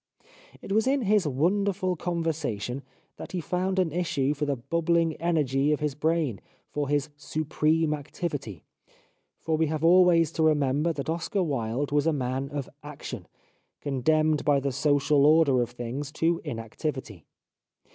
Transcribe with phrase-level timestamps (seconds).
[0.63, 2.81] It was in his wonderful conversation
[3.17, 7.93] that he found an issue for the bubbling energy of his brain, for his supreme
[7.93, 8.63] activity.
[9.37, 13.27] For we have always to remember that Oscar Wilde was a man of action,
[13.79, 17.27] condemned by the social order of things to inactivity.